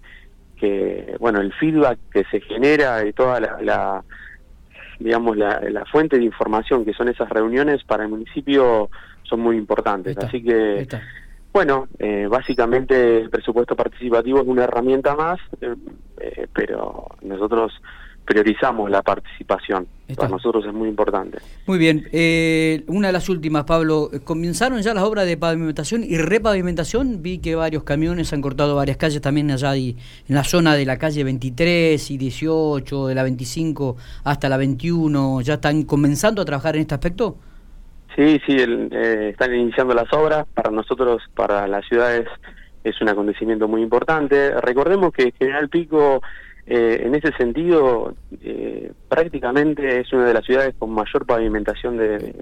que 0.55 1.15
bueno 1.19 1.41
el 1.41 1.53
feedback 1.53 1.99
que 2.11 2.23
se 2.25 2.41
genera 2.41 3.05
y 3.05 3.13
toda 3.13 3.39
la, 3.39 4.03
digamos 4.99 5.37
la, 5.37 5.85
fuente 5.91 6.17
de 6.17 6.23
información 6.23 6.85
que 6.85 6.93
son 6.93 7.09
esas 7.09 7.29
reuniones 7.29 7.83
para 7.83 8.03
el 8.03 8.09
municipio 8.09 8.89
son 9.23 9.41
muy 9.41 9.57
importantes. 9.57 10.17
Así 10.17 10.41
que 10.41 10.87
bueno 11.51 11.87
eh, 11.99 12.27
básicamente 12.29 13.17
el 13.19 13.29
presupuesto 13.29 13.75
participativo 13.75 14.41
es 14.41 14.47
una 14.47 14.63
herramienta 14.63 15.15
más 15.15 15.39
eh, 15.61 15.75
eh, 16.19 16.47
pero 16.53 17.07
nosotros 17.21 17.73
priorizamos 18.29 18.91
la 18.91 19.01
participación. 19.01 19.87
Para 20.15 20.29
nosotros 20.29 20.63
es 20.63 20.71
muy 20.71 20.87
importante. 20.87 21.39
Muy 21.65 21.79
bien. 21.79 22.07
Eh, 22.11 22.83
una 22.85 23.07
de 23.07 23.13
las 23.13 23.27
últimas, 23.27 23.63
Pablo. 23.63 24.11
¿Comenzaron 24.23 24.81
ya 24.81 24.93
las 24.93 25.03
obras 25.03 25.25
de 25.25 25.35
pavimentación 25.35 26.03
y 26.03 26.15
repavimentación? 26.17 27.23
Vi 27.23 27.39
que 27.39 27.55
varios 27.55 27.83
camiones 27.83 28.31
han 28.31 28.41
cortado 28.41 28.75
varias 28.75 28.97
calles 28.97 29.19
también 29.19 29.49
allá 29.49 29.75
y, 29.75 29.97
en 30.27 30.35
la 30.35 30.43
zona 30.43 30.75
de 30.75 30.85
la 30.85 30.99
calle 30.99 31.23
23 31.23 32.11
y 32.11 32.17
18, 32.19 33.07
de 33.07 33.15
la 33.15 33.23
25 33.23 33.97
hasta 34.23 34.47
la 34.47 34.57
21. 34.57 35.41
¿Ya 35.41 35.55
están 35.55 35.81
comenzando 35.83 36.43
a 36.43 36.45
trabajar 36.45 36.75
en 36.75 36.81
este 36.81 36.93
aspecto? 36.93 37.35
Sí, 38.15 38.39
sí, 38.45 38.57
eh, 38.59 39.29
están 39.31 39.55
iniciando 39.55 39.95
las 39.95 40.11
obras. 40.13 40.45
Para 40.53 40.69
nosotros, 40.69 41.23
para 41.33 41.67
las 41.67 41.83
ciudades, 41.87 42.27
es 42.83 43.01
un 43.01 43.09
acontecimiento 43.09 43.67
muy 43.67 43.81
importante. 43.81 44.51
Recordemos 44.61 45.13
que 45.13 45.33
General 45.39 45.67
Pico 45.67 46.21
eh, 46.71 47.01
en 47.03 47.15
ese 47.15 47.31
sentido, 47.31 48.13
eh, 48.43 48.91
prácticamente 49.07 50.01
es 50.01 50.13
una 50.13 50.27
de 50.27 50.35
las 50.35 50.45
ciudades 50.45 50.75
con 50.77 50.91
mayor 50.91 51.25
pavimentación 51.25 51.97
de, 51.97 52.35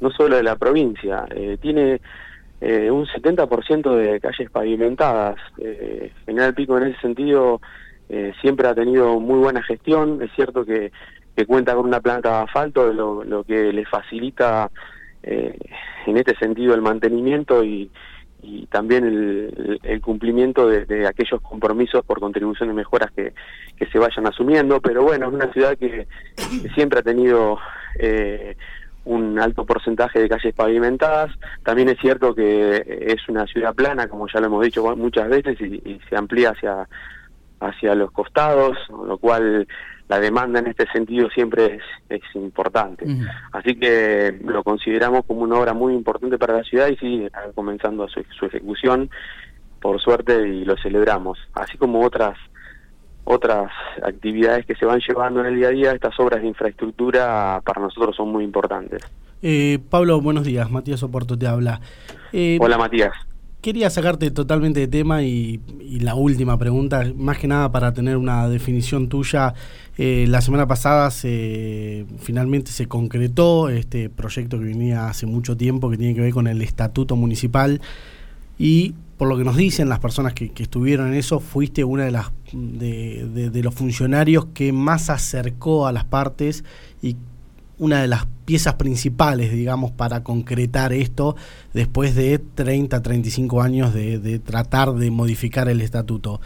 no 0.00 0.10
solo 0.10 0.34
de 0.34 0.42
la 0.42 0.56
provincia, 0.56 1.26
eh, 1.30 1.56
tiene 1.62 2.00
un 2.60 3.06
70% 3.06 3.96
de 3.96 4.20
calles 4.20 4.48
pavimentadas. 4.48 5.34
General 6.26 6.54
Pico 6.54 6.78
en 6.78 6.84
ese 6.84 7.00
sentido 7.00 7.60
siempre 8.40 8.68
ha 8.68 8.74
tenido 8.74 9.18
muy 9.18 9.40
buena 9.40 9.64
gestión, 9.64 10.22
es 10.22 10.30
cierto 10.36 10.64
que, 10.64 10.92
cuenta 11.48 11.74
con 11.74 11.86
una 11.86 12.00
planta 12.00 12.28
de 12.28 12.44
asfalto, 12.44 12.92
lo, 12.92 13.24
lo 13.24 13.42
que 13.42 13.72
le 13.72 13.84
facilita 13.84 14.70
en 15.24 16.16
este 16.16 16.36
sentido 16.36 16.72
el 16.74 16.82
mantenimiento 16.82 17.64
y, 17.64 17.90
y 18.42 18.66
también 18.66 19.04
el, 19.82 20.00
cumplimiento 20.00 20.68
de, 20.68 21.06
aquellos 21.06 21.40
compromisos 21.40 22.04
por 22.04 22.20
contribución 22.20 22.68
de 22.68 22.74
mejoras 22.74 23.10
que, 23.12 23.32
se 23.90 23.98
vayan 23.98 24.26
asumiendo, 24.28 24.80
pero 24.80 25.02
bueno, 25.02 25.26
es 25.26 25.32
una 25.32 25.52
ciudad 25.52 25.76
que, 25.76 26.06
siempre 26.74 27.00
ha 27.00 27.02
tenido 27.02 27.58
eh, 27.98 28.56
un 29.04 29.38
alto 29.40 29.64
porcentaje 29.64 30.20
de 30.20 30.28
calles 30.28 30.54
pavimentadas, 30.54 31.32
también 31.64 31.88
es 31.88 31.98
cierto 31.98 32.34
que 32.34 33.04
es 33.08 33.28
una 33.28 33.46
ciudad 33.46 33.74
plana, 33.74 34.06
como 34.08 34.28
ya 34.28 34.40
lo 34.40 34.46
hemos 34.46 34.64
dicho 34.64 34.96
muchas 34.96 35.28
veces, 35.28 35.60
y, 35.60 36.00
se 36.08 36.16
amplía 36.16 36.50
hacia, 36.50 36.88
hacia 37.60 37.94
los 37.94 38.10
costados, 38.12 38.76
lo 38.88 39.18
cual 39.18 39.66
la 40.12 40.20
demanda 40.20 40.58
en 40.58 40.66
este 40.66 40.86
sentido 40.92 41.30
siempre 41.30 41.78
es, 42.10 42.22
importante. 42.34 43.06
Así 43.52 43.76
que 43.76 44.38
lo 44.44 44.62
consideramos 44.62 45.24
como 45.24 45.40
una 45.40 45.58
obra 45.58 45.72
muy 45.72 45.94
importante 45.94 46.36
para 46.36 46.58
la 46.58 46.64
ciudad 46.64 46.88
y 46.88 46.96
sigue 46.96 47.30
comenzando 47.54 48.06
su, 48.08 48.22
su 48.38 48.44
ejecución, 48.44 49.08
por 49.80 50.02
suerte, 50.02 50.46
y 50.46 50.66
lo 50.66 50.76
celebramos. 50.76 51.38
Así 51.54 51.78
como 51.78 52.04
otras 52.04 52.36
otras 53.24 53.70
actividades 54.02 54.66
que 54.66 54.74
se 54.74 54.84
van 54.84 55.00
llevando 55.00 55.40
en 55.40 55.46
el 55.46 55.56
día 55.56 55.68
a 55.68 55.70
día, 55.70 55.92
estas 55.92 56.18
obras 56.20 56.42
de 56.42 56.48
infraestructura 56.48 57.62
para 57.64 57.80
nosotros 57.80 58.14
son 58.14 58.30
muy 58.30 58.44
importantes. 58.44 59.02
Eh, 59.40 59.78
Pablo, 59.88 60.20
buenos 60.20 60.44
días. 60.44 60.70
Matías 60.70 61.02
Oporto 61.02 61.38
te 61.38 61.46
habla. 61.46 61.80
Eh, 62.32 62.58
Hola, 62.60 62.76
Matías. 62.76 63.12
Quería 63.62 63.90
sacarte 63.90 64.32
totalmente 64.32 64.80
de 64.80 64.88
tema 64.88 65.22
y, 65.22 65.60
la 66.00 66.16
última 66.16 66.58
pregunta, 66.58 67.04
más 67.16 67.38
que 67.38 67.46
nada 67.46 67.70
para 67.70 67.92
tener 67.92 68.16
una 68.16 68.48
definición 68.48 69.08
tuya. 69.08 69.54
Eh, 69.96 70.26
la 70.28 70.40
semana 70.40 70.66
pasada 70.66 71.12
se, 71.12 72.04
finalmente 72.18 72.72
se 72.72 72.88
concretó 72.88 73.68
este 73.68 74.10
proyecto 74.10 74.58
que 74.58 74.64
venía 74.64 75.06
hace 75.06 75.26
mucho 75.26 75.56
tiempo, 75.56 75.90
que 75.90 75.96
tiene 75.96 76.12
que 76.12 76.22
ver 76.22 76.32
con 76.32 76.48
el 76.48 76.60
estatuto 76.60 77.14
municipal 77.14 77.80
y 78.58 78.94
por 79.16 79.28
lo 79.28 79.38
que 79.38 79.44
nos 79.44 79.56
dicen 79.56 79.88
las 79.88 80.00
personas 80.00 80.34
que, 80.34 80.50
estuvieron 80.56 81.06
en 81.08 81.14
eso, 81.14 81.38
fuiste 81.38 81.84
una 81.84 82.04
de 82.04 82.10
las 82.10 82.32
de, 82.52 83.50
de, 83.50 83.62
los 83.62 83.72
funcionarios 83.72 84.46
que 84.46 84.72
más 84.72 85.08
acercó 85.08 85.86
a 85.86 85.92
las 85.92 86.04
partes 86.04 86.64
y 87.00 87.14
una 87.82 88.00
de 88.00 88.06
las 88.06 88.26
piezas 88.44 88.74
principales, 88.74 89.50
digamos, 89.50 89.90
para 89.90 90.22
concretar 90.22 90.92
esto 90.92 91.34
después 91.72 92.14
de 92.14 92.38
30, 92.38 93.02
35 93.02 93.60
años 93.60 93.92
de, 93.92 94.38
tratar 94.38 94.92
de 94.92 95.10
modificar 95.10 95.68
el 95.68 95.80
estatuto. 95.80 96.40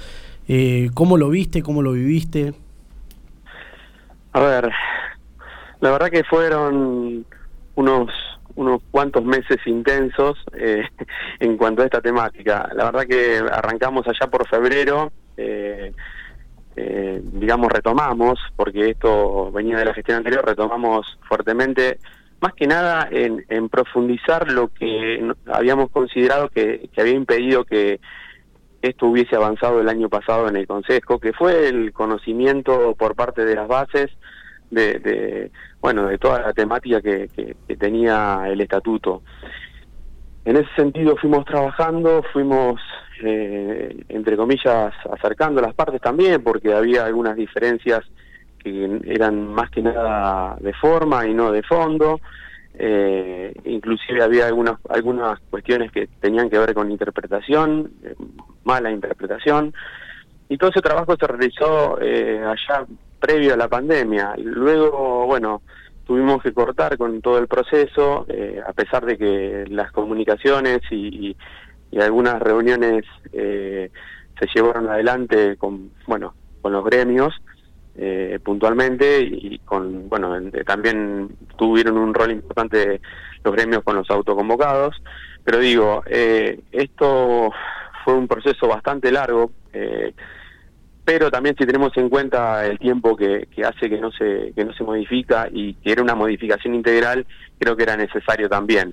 Eh, 0.48 0.88
¿Cómo 0.94 1.18
lo 1.18 1.28
viste? 1.28 1.62
¿Cómo 1.62 1.82
lo 1.82 1.92
viviste? 1.92 2.54
A 4.32 4.40
ver, 4.40 4.70
la 5.80 5.90
verdad 5.90 6.08
que 6.08 6.24
fueron 6.24 7.26
unos 7.74 8.10
unos 8.54 8.80
cuantos 8.90 9.22
meses 9.22 9.58
intensos 9.66 10.42
eh, 10.54 10.88
en 11.40 11.58
cuanto 11.58 11.82
a 11.82 11.84
esta 11.84 12.00
temática. 12.00 12.70
La 12.74 12.84
verdad 12.84 13.04
que 13.06 13.42
arrancamos 13.52 14.08
allá 14.08 14.30
por 14.30 14.48
febrero. 14.48 15.12
Eh, 15.36 15.92
eh, 16.76 17.22
digamos, 17.22 17.72
retomamos, 17.72 18.38
porque 18.54 18.90
esto 18.90 19.50
venía 19.50 19.78
de 19.78 19.86
la 19.86 19.94
gestión 19.94 20.18
anterior, 20.18 20.44
retomamos 20.44 21.18
fuertemente, 21.26 21.98
más 22.40 22.52
que 22.52 22.66
nada 22.66 23.08
en, 23.10 23.68
profundizar 23.70 24.52
lo 24.52 24.68
que 24.68 25.26
habíamos 25.46 25.90
considerado 25.90 26.50
que, 26.50 26.90
había 26.98 27.14
impedido 27.14 27.64
que 27.64 27.98
esto 28.82 29.06
hubiese 29.06 29.36
avanzado 29.36 29.80
el 29.80 29.88
año 29.88 30.10
pasado 30.10 30.48
en 30.48 30.56
el 30.56 30.66
Consejo, 30.66 31.18
que 31.18 31.32
fue 31.32 31.68
el 31.68 31.92
conocimiento 31.92 32.94
por 32.94 33.14
parte 33.14 33.46
de 33.46 33.54
las 33.54 33.66
bases 33.66 34.10
de, 34.70 35.50
bueno, 35.80 36.06
de 36.08 36.18
toda 36.18 36.42
la 36.42 36.52
temática 36.52 37.00
que 37.00 37.56
tenía 37.78 38.42
el 38.46 38.60
estatuto. 38.60 39.22
En 40.46 40.56
ese 40.56 40.68
sentido 40.76 41.16
fuimos 41.16 41.44
trabajando, 41.44 42.22
fuimos 42.32 42.80
eh, 43.20 44.04
entre 44.08 44.36
comillas, 44.36 44.94
acercando 45.12 45.60
las 45.60 45.74
partes 45.74 46.00
también, 46.00 46.40
porque 46.40 46.72
había 46.72 47.04
algunas 47.04 47.34
diferencias 47.34 48.04
que 48.62 49.00
eran 49.06 49.48
más 49.48 49.70
que 49.70 49.82
nada 49.82 50.56
de 50.60 50.72
forma 50.74 51.26
y 51.26 51.34
no 51.34 51.50
de 51.50 51.64
fondo. 51.64 52.20
Eh, 52.78 53.52
inclusive 53.64 54.22
había 54.22 54.46
algunas 54.46 54.76
algunas 54.88 55.40
cuestiones 55.50 55.90
que 55.90 56.06
tenían 56.20 56.48
que 56.48 56.58
ver 56.58 56.74
con 56.74 56.92
interpretación, 56.92 57.90
eh, 58.04 58.14
mala 58.62 58.92
interpretación, 58.92 59.74
y 60.48 60.58
todo 60.58 60.70
ese 60.70 60.80
trabajo 60.80 61.16
se 61.18 61.26
realizó 61.26 61.98
eh, 62.00 62.40
allá 62.40 62.86
previo 63.18 63.54
a 63.54 63.56
la 63.56 63.66
pandemia. 63.66 64.34
Luego, 64.38 65.26
bueno, 65.26 65.62
tuvimos 66.06 66.42
que 66.42 66.52
cortar 66.52 66.96
con 66.96 67.20
todo 67.20 67.38
el 67.38 67.48
proceso, 67.48 68.26
a 68.66 68.72
pesar 68.72 69.04
de 69.04 69.18
que 69.18 69.64
las 69.68 69.90
comunicaciones 69.92 70.80
y, 70.90 71.36
y 71.90 72.00
algunas 72.00 72.40
reuniones 72.40 73.04
eh, 73.32 73.90
se 74.38 74.46
llevaron 74.54 74.88
adelante 74.88 75.56
con 75.56 75.90
bueno 76.06 76.34
con 76.60 76.72
los 76.72 76.84
gremios 76.84 77.34
eh, 77.96 78.38
puntualmente 78.44 79.20
y 79.20 79.58
con 79.60 80.08
bueno 80.08 80.38
también 80.66 81.36
tuvieron 81.56 81.96
un 81.96 82.12
rol 82.12 82.32
importante 82.32 83.00
los 83.42 83.54
gremios 83.54 83.82
con 83.82 83.96
los 83.96 84.10
autoconvocados. 84.10 84.96
Pero 85.44 85.58
digo 85.58 86.02
eh, 86.06 86.60
esto 86.72 87.50
fue 88.04 88.14
un 88.14 88.28
proceso 88.28 88.68
bastante 88.68 89.10
largo 89.10 89.52
pero 91.06 91.30
también 91.30 91.56
si 91.56 91.64
tenemos 91.64 91.96
en 91.96 92.10
cuenta 92.10 92.66
el 92.66 92.78
tiempo 92.78 93.16
que, 93.16 93.48
hace 93.64 93.88
que 93.88 93.98
no 93.98 94.12
se 94.12 94.52
que 94.54 94.64
no 94.64 94.74
se 94.74 94.84
modifica 94.84 95.48
y 95.50 95.72
que 95.74 95.92
era 95.92 96.02
una 96.02 96.14
modificación 96.14 96.74
integral 96.74 97.24
creo 97.58 97.74
que 97.74 97.84
era 97.84 97.96
necesario 97.96 98.48
también 98.50 98.92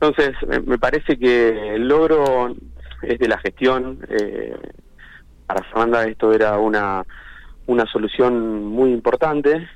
entonces, 0.00 0.36
me 0.66 0.78
parece 0.78 1.18
que 1.18 1.74
el 1.74 1.88
logro 1.88 2.54
es 3.02 3.18
de 3.18 3.28
la 3.28 3.38
gestión. 3.38 3.98
Eh, 4.10 4.54
para 5.46 5.64
Fernanda 5.64 6.04
esto 6.04 6.32
era 6.32 6.58
una, 6.58 7.02
una 7.66 7.86
solución 7.86 8.64
muy 8.66 8.90
importante, 8.90 9.68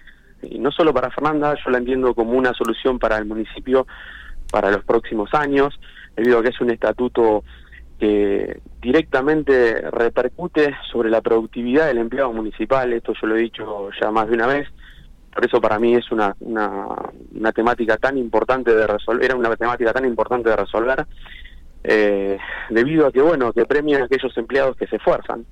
y 0.43 0.59
no 0.59 0.71
solo 0.73 0.93
para 0.93 1.11
Fernanda, 1.11 1.55
yo 1.65 1.71
la 1.71 1.79
entiendo 1.79 2.15
como 2.15 2.33
una 2.33 2.53
solución 2.55 2.99
para 2.99 3.17
el 3.19 3.25
municipio 3.25 3.87
para 4.51 4.71
los 4.71 4.85
próximos 4.85 5.33
años, 5.33 5.79
debido 6.17 6.39
a 6.39 6.43
que 6.43 6.49
es 6.49 6.61
un 6.61 6.71
estatuto 6.71 7.45
que 8.01 8.61
directamente 8.81 9.83
repercute 9.91 10.75
sobre 10.91 11.11
la 11.11 11.21
productividad 11.21 11.87
del 11.87 11.99
empleado 11.99 12.33
municipal, 12.33 12.93
esto 12.95 13.13
yo 13.21 13.27
lo 13.27 13.37
he 13.37 13.43
dicho 13.43 13.91
ya 14.01 14.11
más 14.11 14.27
de 14.29 14.35
una 14.35 14.47
vez, 14.47 14.67
por 15.33 15.45
eso 15.45 15.61
para 15.61 15.79
mí 15.79 15.95
es 15.95 16.11
una, 16.11 16.35
una, 16.41 17.53
temática 17.53 17.99
tan 17.99 18.17
importante 18.17 18.75
de 18.75 18.87
resolver, 18.87 19.25
era 19.25 19.37
una 19.37 19.55
temática 19.55 19.93
tan 19.93 20.07
importante 20.07 20.49
de 20.49 20.57
resolver, 20.57 21.07
eh, 21.85 22.39
debido 22.71 23.07
a 23.07 23.13
que, 23.13 23.21
bueno, 23.21 23.53
que 23.53 23.67
premia 23.67 24.01
a 24.01 24.05
aquellos 24.05 24.37
empleados 24.39 24.77
que 24.79 24.87
se 24.87 24.97
esfuerzan, 24.97 25.45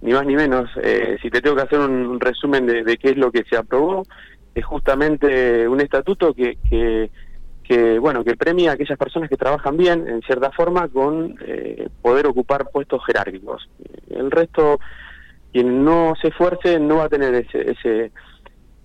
ni 0.00 0.12
más 0.14 0.24
ni 0.24 0.36
menos. 0.36 0.70
Eh, 0.82 1.18
si 1.20 1.30
te 1.30 1.42
tengo 1.42 1.56
que 1.56 1.62
hacer 1.62 1.80
un, 1.80 2.18
resumen 2.18 2.66
de, 2.66 2.96
qué 2.96 3.10
es 3.10 3.16
lo 3.18 3.30
que 3.30 3.44
se 3.44 3.58
aprobó, 3.58 4.04
es 4.54 4.64
justamente 4.64 5.68
un 5.68 5.82
estatuto 5.82 6.32
que, 6.32 6.56
que, 6.68 7.10
que, 7.66 7.98
bueno, 7.98 8.22
que 8.22 8.36
premia 8.36 8.70
a 8.70 8.74
aquellas 8.74 8.98
personas 8.98 9.28
que 9.28 9.36
trabajan 9.36 9.76
bien, 9.76 10.06
en 10.06 10.22
cierta 10.22 10.52
forma, 10.52 10.86
con 10.88 11.36
eh, 11.46 11.88
poder 12.02 12.26
ocupar 12.26 12.70
puestos 12.70 13.04
jerárquicos. 13.06 13.68
El 14.10 14.30
resto, 14.30 14.78
quien 15.52 15.84
no 15.84 16.14
se 16.20 16.28
esfuerce, 16.28 16.78
no 16.78 16.98
va 16.98 17.04
a 17.04 17.08
tener 17.08 17.34
ese... 17.34 17.70
ese 17.70 18.12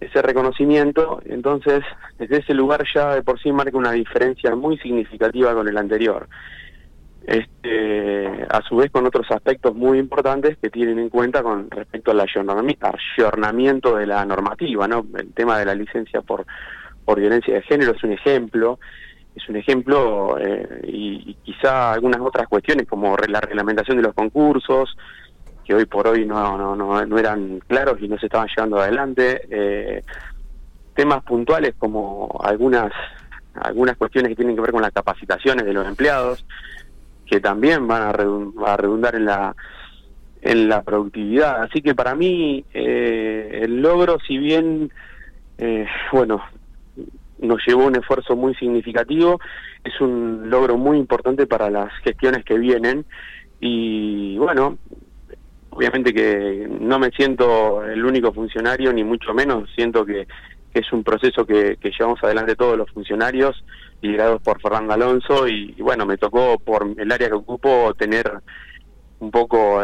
ese 0.01 0.21
reconocimiento, 0.21 1.21
entonces 1.25 1.83
desde 2.17 2.37
ese 2.37 2.53
lugar 2.53 2.85
ya 2.95 3.15
de 3.15 3.21
por 3.21 3.37
sí 3.37 3.51
marca 3.51 3.77
una 3.77 3.91
diferencia 3.91 4.55
muy 4.55 4.77
significativa 4.77 5.53
con 5.53 5.67
el 5.67 5.77
anterior. 5.77 6.29
este, 7.29 8.45
a 8.49 8.61
su 8.67 8.77
vez 8.77 8.89
con 8.91 9.05
otros 9.05 9.29
aspectos 9.29 9.75
muy 9.75 9.99
importantes 9.99 10.57
que 10.57 10.69
tienen 10.69 10.97
en 10.97 11.09
cuenta 11.09 11.43
con 11.43 11.69
respecto 11.69 12.11
al 12.11 12.21
ayornamiento 12.21 13.95
de 13.95 14.07
la 14.07 14.25
normativa, 14.25 14.87
¿no? 14.87 15.05
El 15.15 15.31
tema 15.33 15.59
de 15.59 15.65
la 15.65 15.75
licencia 15.75 16.21
por, 16.21 16.47
por 17.09 17.19
violencia 17.19 17.55
de 17.55 17.63
género 17.63 17.93
es 17.95 18.03
un 18.03 18.11
ejemplo, 18.11 18.77
es 19.35 19.49
un 19.49 19.55
ejemplo 19.55 20.37
eh, 20.39 20.81
y, 20.83 21.33
quizá 21.43 21.93
algunas 21.93 22.21
otras 22.21 22.47
cuestiones 22.47 22.87
como 22.87 23.17
la 23.27 23.41
reglamentación 23.41 23.97
de 23.97 24.03
los 24.03 24.13
concursos, 24.13 24.95
que 25.65 25.73
hoy 25.73 25.85
por 25.85 26.07
hoy 26.07 26.27
no, 26.27 26.55
no, 26.55 26.75
no, 26.75 27.17
eran 27.17 27.61
claros 27.65 27.97
y 27.99 28.07
no 28.07 28.19
se 28.19 28.27
estaban 28.27 28.47
llevando 28.55 28.77
adelante, 28.77 29.41
eh, 29.49 30.03
temas 30.93 31.23
puntuales 31.23 31.73
como 31.79 32.39
algunas 32.43 32.91
algunas 33.55 33.97
cuestiones 33.97 34.29
que 34.29 34.35
tienen 34.35 34.55
que 34.55 34.61
ver 34.61 34.71
con 34.71 34.83
las 34.83 34.91
capacitaciones 34.91 35.65
de 35.65 35.73
los 35.73 35.87
empleados, 35.87 36.45
que 37.25 37.39
también 37.39 37.87
van 37.87 38.03
a, 38.03 38.11
redundar 38.11 39.15
en 39.15 39.25
la 39.25 39.55
en 40.43 40.69
la 40.69 40.83
productividad. 40.83 41.63
Así 41.63 41.81
que 41.81 41.95
para 41.95 42.13
mí 42.13 42.63
eh, 42.71 43.61
el 43.63 43.81
logro, 43.81 44.19
si 44.27 44.37
bien, 44.37 44.91
eh, 45.57 45.87
bueno, 46.11 46.43
nos 47.41 47.65
llevó 47.65 47.85
un 47.85 47.95
esfuerzo 47.95 48.35
muy 48.35 48.53
significativo, 48.55 49.39
es 49.83 49.99
un 50.01 50.49
logro 50.49 50.77
muy 50.77 50.97
importante 50.97 51.47
para 51.47 51.69
las 51.69 51.91
gestiones 52.03 52.43
que 52.43 52.57
vienen 52.57 53.05
y 53.59 54.37
bueno, 54.37 54.77
obviamente 55.69 56.13
que 56.13 56.67
no 56.79 56.99
me 56.99 57.09
siento 57.11 57.83
el 57.85 58.03
único 58.03 58.33
funcionario, 58.33 58.91
ni 58.93 59.03
mucho 59.03 59.33
menos, 59.33 59.69
siento 59.75 60.05
que, 60.05 60.27
es 60.73 60.93
un 60.93 61.03
proceso 61.03 61.45
que, 61.45 61.77
llevamos 61.81 62.23
adelante 62.23 62.55
todos 62.55 62.77
los 62.77 62.89
funcionarios 62.91 63.63
liderados 64.01 64.41
por 64.41 64.61
Fernando 64.61 64.93
Alonso 64.93 65.47
y, 65.47 65.73
bueno, 65.79 66.05
me 66.05 66.17
tocó 66.17 66.59
por 66.59 66.87
el 66.95 67.11
área 67.11 67.27
que 67.27 67.33
ocupo 67.33 67.93
tener 67.95 68.31
un 69.19 69.31
poco 69.31 69.81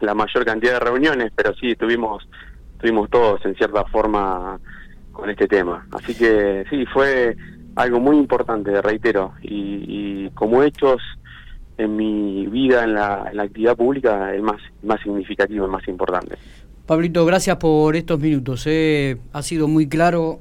la 0.00 0.14
mayor 0.14 0.44
cantidad 0.44 0.74
de 0.74 0.80
reuniones, 0.80 1.30
pero 1.36 1.54
sí, 1.54 1.72
estuvimos, 1.72 2.26
estuvimos 2.72 3.10
todos 3.10 3.44
en 3.44 3.54
cierta 3.54 3.84
forma 3.84 4.58
con 5.14 5.30
este 5.30 5.48
tema. 5.48 5.86
Así 5.92 6.14
que 6.14 6.64
sí, 6.68 6.84
fue 6.92 7.34
algo 7.76 8.00
muy 8.00 8.18
importante, 8.18 8.82
reitero, 8.82 9.32
y, 9.40 10.28
como 10.34 10.62
hechos 10.62 11.00
en 11.78 11.96
mi 11.96 12.46
vida 12.46 12.84
en 12.84 12.94
la, 12.94 13.26
en 13.30 13.36
la 13.36 13.44
actividad 13.44 13.76
pública, 13.76 14.34
el 14.34 14.42
más, 14.42 14.60
más 14.82 15.00
significativo, 15.00 15.64
el 15.64 15.70
más 15.70 15.86
importante. 15.88 16.36
Pablito, 16.86 17.24
gracias 17.24 17.56
por 17.56 17.96
estos 17.96 18.20
minutos. 18.20 18.64
Eh. 18.66 19.16
Ha 19.32 19.42
sido 19.42 19.68
muy 19.68 19.88
claro, 19.88 20.40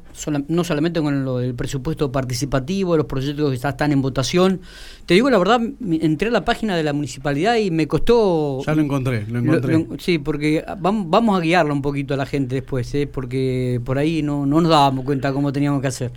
no 0.50 0.66
solamente 0.66 1.00
con 1.00 1.24
lo 1.24 1.38
del 1.38 1.56
presupuesto 1.56 2.12
participativo, 2.12 2.98
los 2.98 3.06
proyectos 3.06 3.50
que 3.50 3.56
están 3.56 3.94
en 3.94 4.02
votación. 4.02 4.60
Te 5.06 5.14
digo 5.14 5.30
la 5.30 5.38
verdad, 5.38 5.62
entré 6.02 6.28
a 6.28 6.32
la 6.32 6.44
página 6.44 6.76
de 6.76 6.84
la 6.84 6.92
municipalidad 6.92 7.56
y 7.56 7.72
me 7.72 7.88
costó... 7.88 8.62
Ya 8.66 8.76
lo 8.76 8.82
encontré, 8.82 9.26
lo 9.28 9.40
encontré. 9.40 9.88
sí, 10.00 10.18
porque 10.18 10.66
vamos, 10.80 11.10
vamos 11.10 11.38
a 11.38 11.42
guiarlo 11.42 11.74
un 11.74 11.82
poquito 11.82 12.14
a 12.14 12.18
la 12.18 12.26
gente 12.26 12.56
después, 12.56 12.94
¿eh? 12.94 13.08
porque 13.08 13.80
por 13.86 13.98
ahí 13.98 14.22
no, 14.22 14.46
no 14.46 14.60
nos 14.60 14.70
dábamos 14.70 15.06
cuenta 15.06 15.32
cómo 15.32 15.54
teníamos 15.54 15.82
que 15.82 15.88
hacer. 15.88 16.12